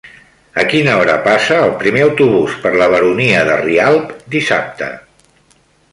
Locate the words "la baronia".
2.83-3.47